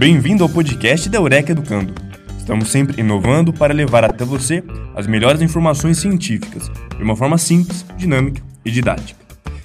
[0.00, 1.92] Bem-vindo ao podcast da Eureka Educando.
[2.38, 4.64] Estamos sempre inovando para levar até você
[4.96, 9.20] as melhores informações científicas de uma forma simples, dinâmica e didática.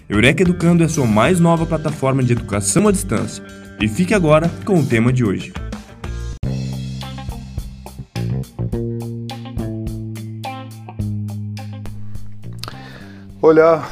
[0.10, 3.42] Eureka Educando é a sua mais nova plataforma de educação à distância.
[3.80, 5.54] E fique agora com o tema de hoje.
[13.42, 13.90] Olá,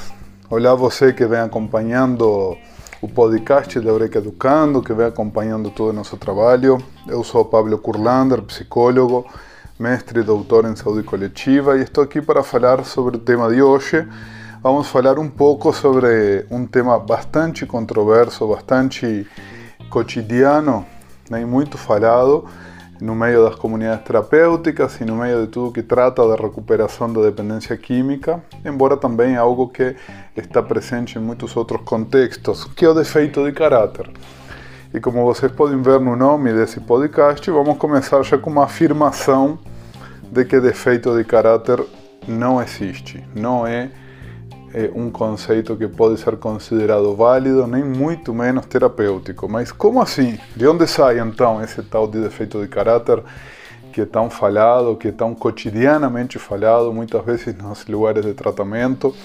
[0.50, 2.58] olá você que vem acompanhando
[3.03, 6.77] o podcast da Eureka Educando, que vem acompanhando todo o nosso trabalho.
[7.05, 9.26] Eu sou Pablo Kurlander, psicólogo,
[9.77, 13.62] mestre e doutor em saúde coletiva, e estou aqui para falar sobre o tema de
[13.62, 14.07] hoje.
[14.62, 19.27] Vamos falar um pouco sobre um tema bastante controverso, bastante
[19.90, 20.85] cotidiano,
[21.29, 22.45] nem muito falado,
[23.03, 27.21] no meio das comunidades terapêuticas e no meio de tudo que trata da recuperação da
[27.21, 29.93] dependência química, embora também algo que
[30.38, 34.10] está presente em muitos outros contextos, que é o defeito de caráter.
[34.93, 39.60] E como vocês podem ver no nome desse podcast, vamos começar já com uma afirmação
[40.32, 41.84] de que defeito de caráter
[42.26, 43.91] não existe, não é
[44.74, 49.48] é um conceito que pode ser considerado válido, nem muito menos terapêutico.
[49.48, 50.40] Mas como assim?
[50.55, 53.24] De onde sai então esse tal de defeito de caráter
[53.91, 59.16] que é tão falado, que é tão cotidianamente falado, muitas vezes nos lugares de tratamento?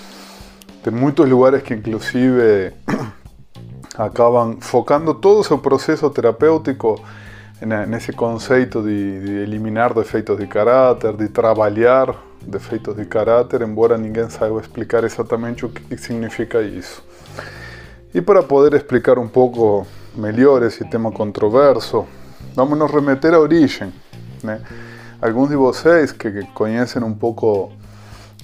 [0.82, 2.74] Tem muitos lugares que inclusive
[3.96, 7.02] acabam focando todo o seu processo terapêutico
[7.88, 14.28] nesse conceito de, de eliminar defeitos de caráter, de trabalhar defeitos de caráter, embora ninguém
[14.30, 17.02] saiba explicar exatamente o que significa isso.
[18.14, 19.86] E para poder explicar um pouco
[20.16, 22.06] melhor esse tema controverso,
[22.54, 23.92] vamos nos remeter à origem.
[24.42, 24.60] Né?
[25.20, 27.72] Alguns de vocês que conhecem um pouco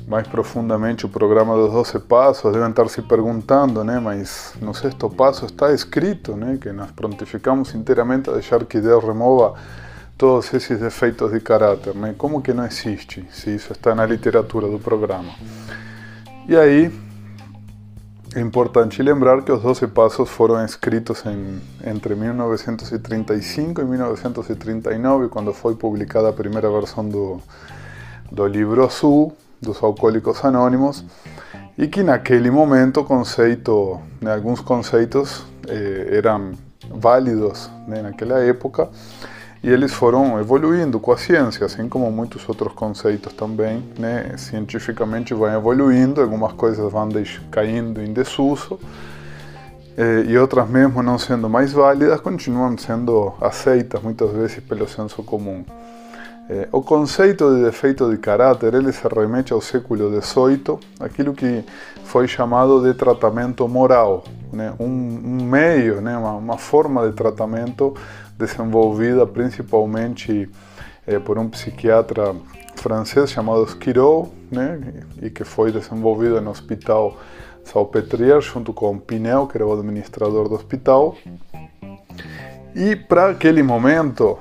[0.06, 3.98] mais profundamente o programa dos 12 passos devem estar se perguntando, né?
[3.98, 6.58] mas no sexto passo está escrito né?
[6.60, 9.54] que nos prontificamos inteiramente a deixar que Deus remova
[10.16, 12.14] todos esses defeitos de caráter, né?
[12.16, 15.32] Como que não existe, se isso está na literatura do programa?
[16.48, 16.92] E aí,
[18.34, 25.52] é importante lembrar que os 12 passos foram escritos em, entre 1935 e 1939, quando
[25.52, 27.40] foi publicada a primeira versão do,
[28.30, 31.04] do livro azul dos Alcoólicos Anônimos,
[31.78, 36.52] e que naquele momento conceito, né, alguns conceitos eh, eram
[36.90, 38.88] válidos né, naquela época,
[39.64, 44.34] e eles foram evoluindo com a ciência, assim como muitos outros conceitos também, né?
[44.36, 47.08] Cientificamente vão evoluindo, algumas coisas vão
[47.50, 48.78] caindo em desuso
[49.96, 55.22] eh, e outras mesmo não sendo mais válidas continuam sendo aceitas muitas vezes pelo senso
[55.22, 55.64] comum.
[56.48, 61.64] Eh, o conceito de defeito de caráter ele se remete ao século XVIII, aquilo que
[62.04, 64.74] foi chamado de tratamento moral, né?
[64.78, 66.16] um, um meio, né?
[66.16, 67.94] uma, uma forma de tratamento
[68.36, 70.50] desenvolvida principalmente
[71.06, 72.34] eh, por um psiquiatra
[72.76, 74.78] francês chamado Esquirol, né,
[75.22, 77.16] e que foi desenvolvido no Hospital
[77.64, 81.16] Salpêtrière junto com Pinel, que era o administrador do hospital.
[82.74, 84.38] E para aquele momento,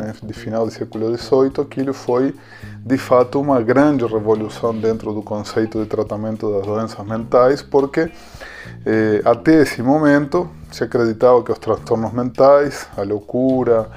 [0.00, 2.34] né, de final do século XVIII, aquilo foi
[2.78, 8.10] de fato uma grande revolução dentro do conceito de tratamento das doenças mentais, porque
[8.86, 13.88] eh, até esse momento se acreditava que os transtornos mentais, a loucura,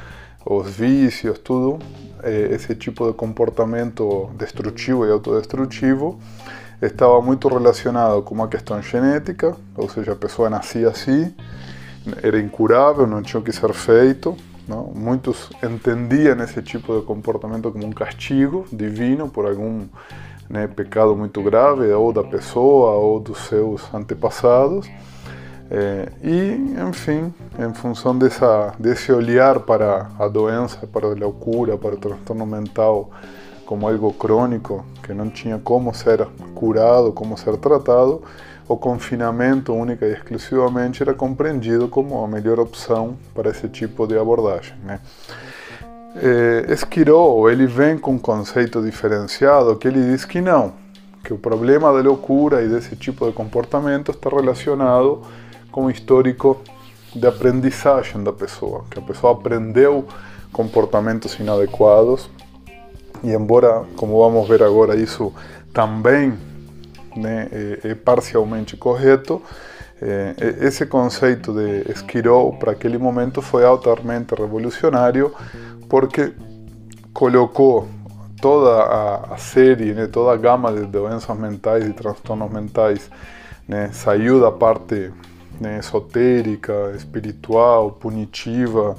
[0.45, 1.79] os vícios, tudo,
[2.21, 6.19] eh, esse tipo de comportamento destrutivo e autodestrutivo
[6.81, 11.33] estava muito relacionado com uma questão genética, ou seja, a pessoa nascia assim,
[12.21, 14.35] era incurável, não tinha o que ser feito.
[14.67, 14.91] Não?
[14.95, 19.85] Muitos entendiam esse tipo de comportamento como um castigo divino por algum
[20.49, 24.89] né, pecado muito grave, ou da pessoa, ou dos seus antepassados.
[26.21, 32.45] E, enfim, em função desse olhar para a doença, para a loucura, para o transtorno
[32.45, 33.09] mental
[33.65, 38.21] como algo crônico, que não tinha como ser curado, como ser tratado,
[38.67, 44.17] o confinamento única e exclusivamente era compreendido como a melhor opção para esse tipo de
[44.17, 44.75] abordagem.
[44.83, 44.99] Né?
[46.15, 46.65] É,
[47.51, 50.73] ele vem com um conceito diferenciado que ele diz que não,
[51.23, 55.21] que o problema da loucura e desse tipo de comportamento está relacionado
[55.71, 56.61] com o histórico
[57.15, 60.05] de aprendizagem da pessoa, que a pessoa aprendeu
[60.51, 62.29] comportamentos inadequados
[63.23, 65.33] e embora, como vamos ver agora, isso
[65.73, 66.37] também
[67.15, 69.41] né, é, é parcialmente correto,
[70.01, 75.33] é, esse conceito de Esquirol para aquele momento foi altamente revolucionário
[75.87, 76.33] porque
[77.13, 77.87] colocou
[78.41, 78.83] toda
[79.31, 83.09] a série, né, toda a gama de doenças mentais e transtornos mentais,
[83.67, 85.13] né, saiu da parte
[85.61, 88.95] né, esotérica, espiritual, punitiva,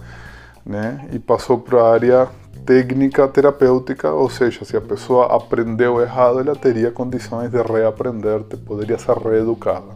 [0.65, 1.07] né?
[1.13, 2.29] E passou para a área
[2.65, 8.99] técnica terapêutica, ou seja, se a pessoa aprendeu errado, ela teria condições de reaprender, poderia
[8.99, 9.95] ser reeducada.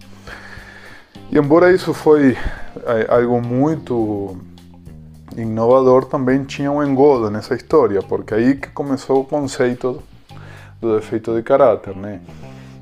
[1.30, 2.36] E embora isso foi
[2.86, 4.36] é, algo muito
[5.36, 10.02] inovador, também tinha um engodo nessa história, porque aí que começou o conceito
[10.80, 12.20] do defeito de caráter, né?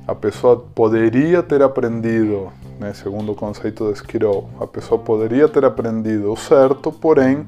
[0.07, 2.49] A pessoa poderia ter aprendido,
[2.79, 7.45] né, segundo o conceito de Skirol, a pessoa poderia ter aprendido o certo, porém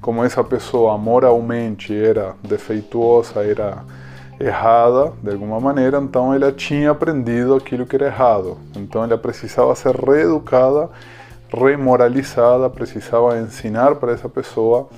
[0.00, 3.84] como essa pessoa moralmente era defeituosa, era
[4.40, 8.56] errada de alguma maneira, então ela tinha aprendido aquilo que era errado.
[8.74, 10.88] Então ela precisava ser reeducada,
[11.52, 14.88] remoralizada, precisava ensinar para essa pessoa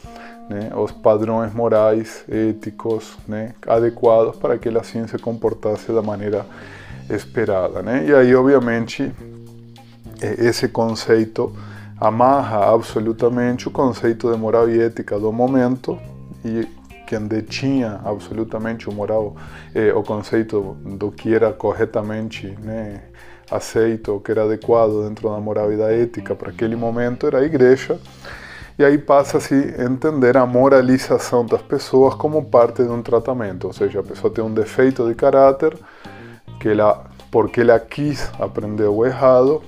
[0.49, 6.47] né, os padrões morais, éticos, né, adequados para que ela assim se comportasse da maneira
[7.11, 7.83] esperada.
[7.83, 8.07] Né?
[8.07, 9.13] E aí, obviamente,
[10.21, 11.53] esse conceito
[12.03, 15.97] amarra absolutamente o conceito de moral e ética do momento
[16.45, 16.67] e
[17.07, 19.37] quem detinha absolutamente o moral,
[19.73, 23.03] eh, o conceito do que era corretamente né,
[23.49, 27.39] aceito, o que era adequado dentro da moral e da ética para aquele momento era
[27.39, 28.01] a igreja.
[28.77, 33.73] E aí passa-se a entender a moralização das pessoas como parte de um tratamento, ou
[33.73, 35.79] seja, a pessoa tem um defeito de caráter
[36.59, 39.63] que ela, porque ela quis aprender o errado,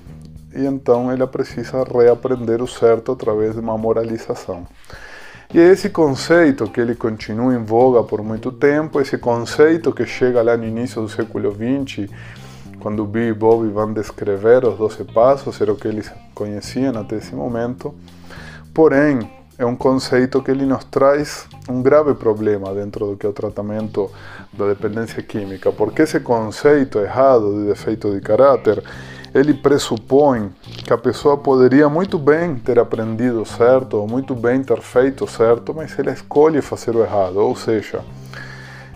[0.54, 4.66] e então ela precisa reaprender o certo através de uma moralização.
[5.52, 10.04] E é esse conceito que ele continua em voga por muito tempo, esse conceito que
[10.04, 12.10] chega lá no início do século XX,
[12.80, 17.16] quando Bill e Bob vão descrever os 12 passos, era o que eles conheciam até
[17.16, 17.94] esse momento.
[18.74, 23.28] Porém, é um conceito que ele nos traz um grave problema dentro do que é
[23.28, 24.10] o tratamento
[24.52, 28.82] da dependência química, porque esse conceito errado de defeito de caráter
[29.34, 30.52] ele pressupõe
[30.84, 35.74] que a pessoa poderia muito bem ter aprendido certo, ou muito bem ter feito certo,
[35.74, 37.38] mas ela escolhe fazer o errado.
[37.38, 38.00] Ou seja,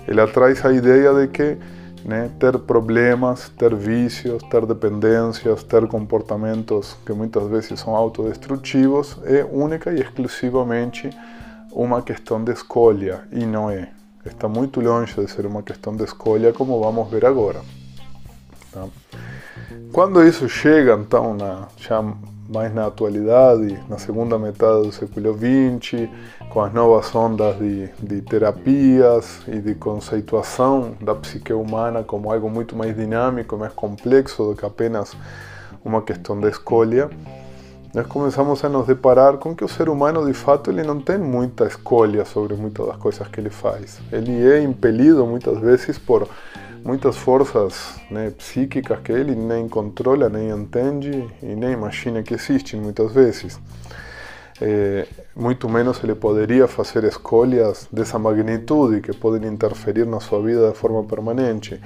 [0.06, 1.58] ele traz a ideia de que
[2.04, 9.44] né, ter problemas, ter vícios, ter dependências, ter comportamentos que muitas vezes são autodestrutivos é
[9.44, 11.10] única e exclusivamente
[11.72, 13.90] uma questão de escolha, e não é.
[14.24, 17.60] Está muito longe de ser uma questão de escolha, como vamos ver agora.
[18.72, 18.86] Tá?
[19.92, 22.02] Quando isso chega, então, na, já
[22.48, 26.08] mais na atualidade, na segunda metade do século XX,
[26.48, 32.48] com as novas ondas de, de terapias e de conceituação da psique humana como algo
[32.48, 35.14] muito mais dinâmico, mais complexo do que apenas
[35.84, 37.10] uma questão de escolha,
[37.94, 41.18] nós começamos a nos deparar com que o ser humano, de fato, ele não tem
[41.18, 43.98] muita escolha sobre muitas das coisas que ele faz.
[44.12, 46.28] Ele é impelido muitas vezes por
[46.84, 52.80] muitas forças né, psíquicas que ele nem controla, nem entende e nem imagina que existem
[52.80, 53.58] muitas vezes.
[54.60, 60.70] É, muito menos ele poderia fazer escolhas dessa magnitude que podem interferir na sua vida
[60.70, 61.80] de forma permanente.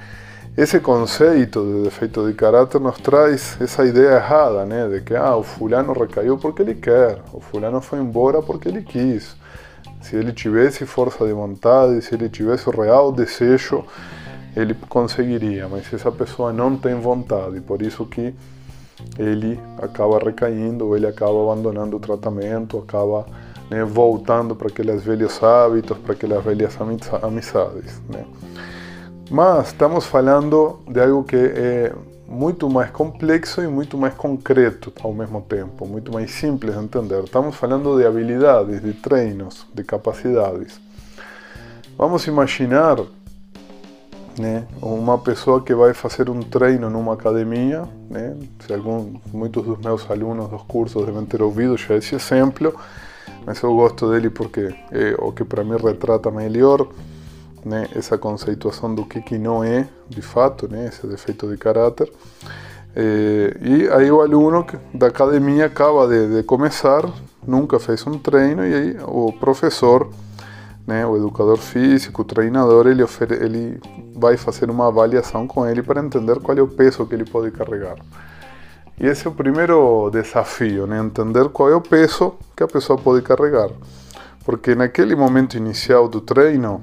[0.55, 5.35] Esse conceito de defeito de caráter nos traz essa ideia errada, né, de que ah,
[5.35, 9.35] o fulano recaiu porque ele quer, o fulano foi embora porque ele quis.
[10.01, 13.83] Se ele tivesse força de vontade, se ele tivesse o real desejo
[14.55, 18.33] ele conseguiria, mas essa pessoa não tem vontade, por isso que
[19.17, 23.25] ele acaba recaindo, ele acaba abandonando o tratamento, acaba
[23.69, 26.77] né, voltando para aqueles velhos hábitos, para aquelas velhas
[27.21, 28.01] amizades.
[28.09, 28.25] Né?
[29.29, 31.93] Mas estamos falando de algo que é
[32.27, 37.23] muito mais complexo e muito mais concreto ao mesmo tempo, muito mais simples de entender.
[37.23, 40.79] Estamos falando de habilidades, de treinos, de capacidades.
[41.97, 42.97] Vamos imaginar
[44.37, 44.65] né?
[44.81, 48.35] Uma pessoa que vai fazer um treino numa academia, né?
[48.65, 52.73] Se algum, muitos dos meus alunos dos cursos devem ter ouvido já esse exemplo,
[53.45, 56.87] mas eu gosto dele porque é o que para mim retrata melhor,
[57.63, 57.87] né?
[57.95, 60.87] Essa conceituação do que que não é, de fato, né?
[60.87, 62.11] Esse defeito de caráter.
[62.95, 67.03] É, e aí o aluno da academia acaba de, de começar,
[67.45, 70.09] nunca fez um treino e aí o professor
[70.85, 73.03] né, o educador físico, o treinador, ele,
[73.39, 73.79] ele
[74.13, 77.51] vai fazer uma avaliação com ele para entender qual é o peso que ele pode
[77.51, 77.95] carregar.
[78.99, 82.97] E esse é o primeiro desafio, né, entender qual é o peso que a pessoa
[82.97, 83.69] pode carregar.
[84.45, 86.81] Porque naquele momento inicial do treino,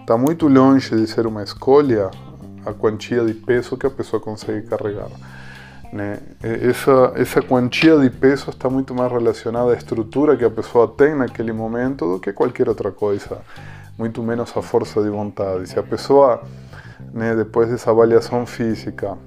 [0.00, 2.10] está muito longe de ser uma escolha
[2.64, 5.10] a quantia de peso que a pessoa consegue carregar.
[5.92, 6.20] Né?
[6.42, 11.14] Essa, essa quantia de peso está muito mais relacionada à estrutura que a pessoa tem
[11.14, 13.42] naquele momento do que qualquer outra coisa,
[13.98, 15.68] muito menos a força de vontade.
[15.68, 16.42] Se a pessoa,
[17.12, 19.18] né, depois dessa avaliação física,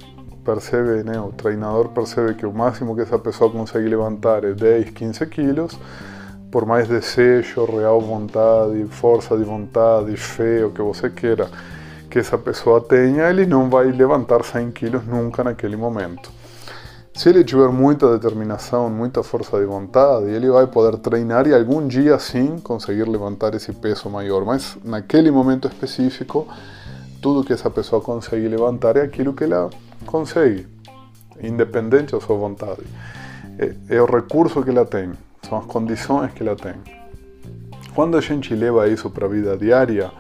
[0.44, 4.90] percebe, né, o treinador percebe que o máximo que essa pessoa consegue levantar é 10,
[4.90, 5.80] 15 quilos,
[6.52, 11.48] por mais desejo, real vontade, força de vontade, fé, o que você queira
[12.10, 16.32] que essa pessoa tenha, ele não vai levantar 100 quilos nunca naquele momento.
[17.16, 21.88] Se ele tiver muita determinação, muita força de vontade, ele vai poder treinar e algum
[21.88, 24.44] dia sim conseguir levantar esse peso maior.
[24.44, 26.46] Mas naquele momento específico,
[27.22, 29.70] tudo que essa pessoa consegue levantar é aquilo que ela
[30.06, 30.68] consegue,
[31.42, 32.84] independente da sua vontade.
[33.58, 35.14] É, é o recurso que ela tem,
[35.48, 36.74] são as condições que ela tem.
[37.96, 40.12] Quando a gente leva isso para a vida diária,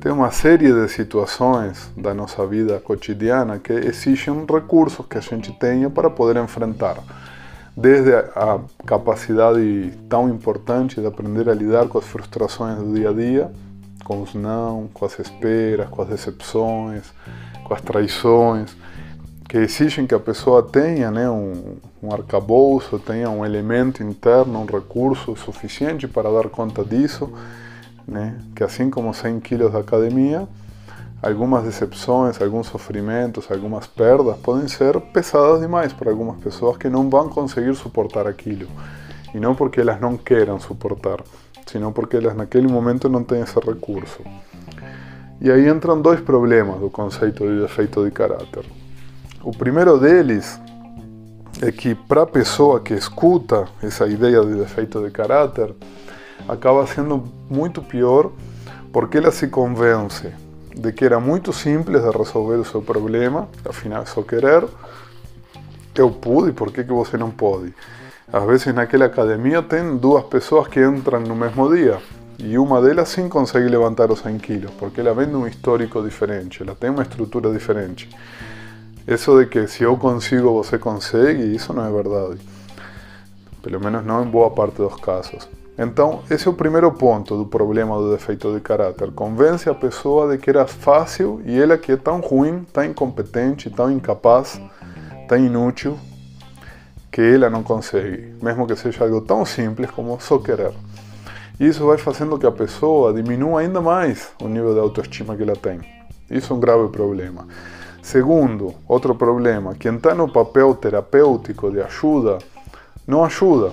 [0.00, 5.52] tem uma série de situações da nossa vida cotidiana que exigem recursos que a gente
[5.52, 6.96] tenha para poder enfrentar.
[7.76, 13.12] Desde a capacidade tão importante de aprender a lidar com as frustrações do dia a
[13.12, 13.52] dia,
[14.04, 17.12] com os não, com as esperas, com as decepções,
[17.62, 18.74] com as traições,
[19.48, 24.66] que exigem que a pessoa tenha né, um, um arcabouço, tenha um elemento interno, um
[24.66, 27.32] recurso suficiente para dar conta disso
[28.06, 28.38] né?
[28.54, 30.46] que assim como 100 quilos da academia,
[31.22, 37.10] algumas decepções, alguns sofrimentos, algumas perdas podem ser pesadas demais para algumas pessoas que não
[37.10, 38.66] vão conseguir suportar aquilo.
[39.34, 41.20] E não porque elas não queiram suportar,
[41.66, 44.22] sino porque elas naquele momento não têm esse recurso.
[45.40, 48.64] E aí entram dois problemas do conceito de defeito de caráter.
[49.42, 50.60] O primeiro deles
[51.62, 55.74] é que para a pessoa que escuta essa ideia de defeito de caráter,
[56.50, 58.30] acaba sendo muito pior
[58.92, 60.32] porque ela se convence
[60.74, 64.64] de que era muito simples de resolver o seu problema, afinal só querer,
[65.94, 67.72] eu pude, por que, que você não pode?
[68.32, 71.98] Às vezes naquela academia tem duas pessoas que entram no mesmo dia
[72.38, 76.02] e uma delas sim consegue levantar os 100 quilos, porque ela vem de um histórico
[76.02, 78.08] diferente, ela tem uma estrutura diferente.
[79.06, 82.40] Isso de que se eu consigo, você consegue, isso não é verdade.
[83.62, 85.59] Pelo menos não em boa parte dos casos.
[85.82, 89.10] Então, esse é o primeiro ponto do problema do defeito de caráter.
[89.12, 93.70] Convence a pessoa de que era fácil e ela que é tão ruim, tão incompetente,
[93.70, 94.60] tão incapaz,
[95.26, 95.98] tão inútil,
[97.10, 100.74] que ela não consegue, mesmo que seja algo tão simples como só querer.
[101.58, 105.56] Isso vai fazendo que a pessoa diminua ainda mais o nível de autoestima que ela
[105.56, 105.80] tem.
[106.30, 107.48] Isso é um grave problema.
[108.02, 112.36] Segundo, outro problema, quem está no papel terapêutico de ajuda,
[113.06, 113.72] não ajuda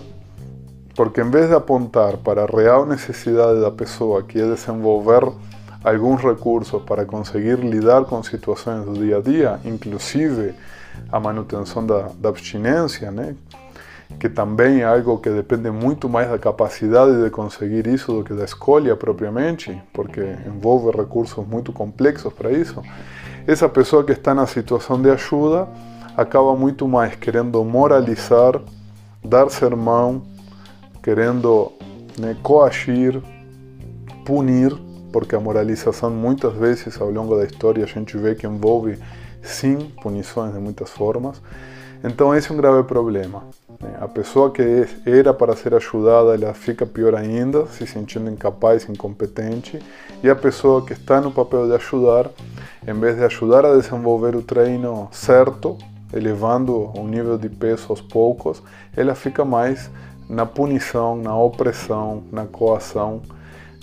[0.98, 5.32] porque em vez de apontar para a real necessidade da pessoa, que é desenvolver
[5.84, 10.56] alguns recursos para conseguir lidar com situações do dia a dia, inclusive
[11.12, 13.36] a manutenção da, da abstinência, né?
[14.20, 18.34] que também é algo que depende muito mais da capacidade de conseguir isso do que
[18.34, 22.82] da escolha propriamente, porque envolve recursos muito complexos para isso.
[23.46, 25.68] Essa pessoa que está na situação de ajuda
[26.16, 28.60] acaba muito mais querendo moralizar,
[29.24, 30.24] dar sermão,
[31.08, 31.72] querendo
[32.20, 33.22] né, coagir,
[34.26, 34.76] punir,
[35.10, 39.00] porque a moralização muitas vezes ao longo da história a gente vê que envolve
[39.42, 41.42] sim punições de muitas formas.
[42.04, 43.46] Então esse é um grave problema.
[43.82, 43.96] Né?
[44.02, 49.80] A pessoa que era para ser ajudada, ela fica pior ainda, se sentindo incapaz, incompetente,
[50.22, 52.30] e a pessoa que está no papel de ajudar,
[52.86, 55.78] em vez de ajudar a desenvolver o treino certo,
[56.12, 58.62] elevando o nível de peso aos poucos,
[58.94, 59.90] ela fica mais
[60.30, 63.22] na punição, na opressão, na coação,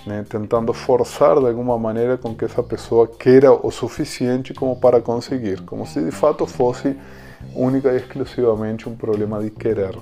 [0.06, 0.24] né?
[0.28, 5.62] tentando forçar de alguma maneira com que essa pessoa queira o suficiente como para conseguir,
[5.62, 6.96] como se de fato fosse
[7.54, 9.96] única e exclusivamente um problema de querer.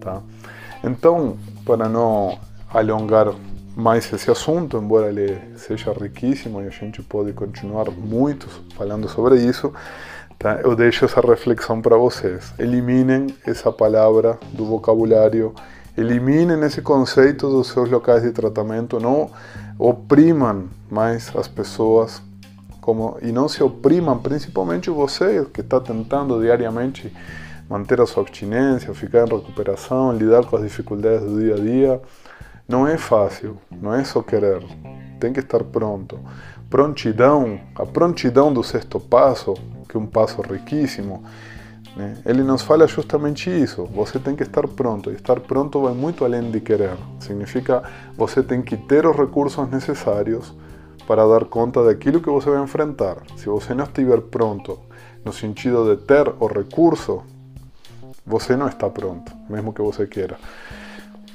[0.00, 0.20] Tá?
[0.82, 2.38] Então, para não
[2.72, 3.32] alongar
[3.76, 9.40] mais esse assunto, embora ele seja riquíssimo e a gente pode continuar muito falando sobre
[9.40, 9.72] isso,
[10.38, 10.60] Tá?
[10.62, 12.52] Eu deixo essa reflexão para vocês.
[12.58, 15.54] Eliminem essa palavra do vocabulário,
[15.96, 19.30] eliminem esse conceito dos seus locais de tratamento, não
[19.78, 22.22] oprimam mais as pessoas
[22.80, 27.10] como, e não se oprimam, principalmente você que está tentando diariamente
[27.68, 32.02] manter a sua abstinência, ficar em recuperação, lidar com as dificuldades do dia a dia.
[32.68, 34.62] Não é fácil, não é só querer,
[35.18, 36.18] tem que estar pronto.
[36.68, 39.54] Prontidão, a prontidão do sexto passo
[39.94, 41.22] que é um passo riquíssimo,
[41.96, 42.16] né?
[42.26, 43.84] ele nos fala justamente isso.
[43.94, 45.10] Você tem que estar pronto.
[45.10, 46.96] E estar pronto vai muito além de querer.
[47.20, 47.84] Significa
[48.16, 50.52] você tem que ter os recursos necessários
[51.06, 53.18] para dar conta daquilo que você vai enfrentar.
[53.36, 54.80] Se você não estiver pronto
[55.24, 57.22] no sentido de ter o recurso,
[58.26, 60.36] você não está pronto, mesmo que você queira.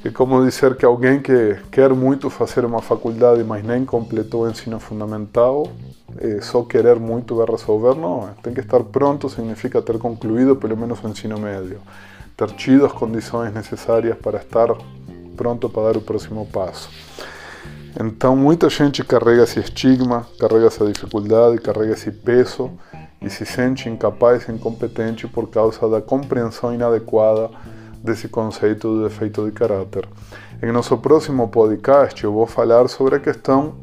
[0.01, 4.49] É como dizer que alguém que quer muito fazer uma faculdade, mas nem completou o
[4.49, 5.67] ensino fundamental,
[6.17, 7.99] é, só querer muito vai resolver.
[7.99, 11.81] Não, tem que estar pronto, significa ter concluído pelo menos o ensino médio,
[12.37, 14.69] ter tido as condições necessárias para estar
[15.35, 16.89] pronto para dar o próximo passo.
[17.99, 22.71] Então, muita gente carrega esse estigma, carrega essa dificuldade, carrega esse peso
[23.21, 27.49] e se sente incapaz, incompetente por causa da compreensão inadequada
[28.03, 30.07] desse conceito do defeito de caráter.
[30.61, 33.75] Em nosso próximo podcast, eu vou falar sobre a questão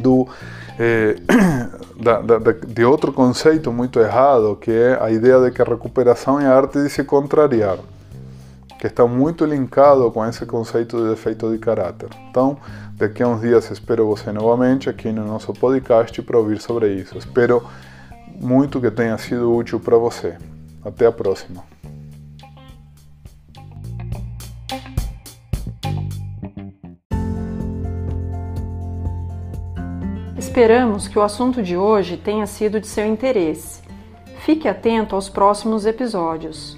[0.00, 0.26] do
[0.78, 1.16] eh,
[2.00, 6.40] da, da, de outro conceito muito errado, que é a ideia de que a recuperação
[6.40, 7.78] é a arte de se contrariar,
[8.78, 12.08] que está muito linkado com esse conceito de defeito de caráter.
[12.30, 12.56] Então,
[12.96, 17.16] daqui a uns dias espero você novamente aqui no nosso podcast para ouvir sobre isso.
[17.16, 17.62] Espero
[18.40, 20.36] muito que tenha sido útil para você.
[20.84, 21.62] Até a próxima.
[30.52, 33.80] Esperamos que o assunto de hoje tenha sido de seu interesse.
[34.40, 36.76] Fique atento aos próximos episódios.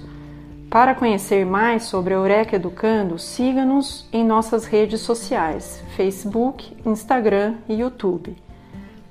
[0.69, 7.73] Para conhecer mais sobre a Eureka Educando, siga-nos em nossas redes sociais: Facebook, Instagram e
[7.73, 8.37] YouTube.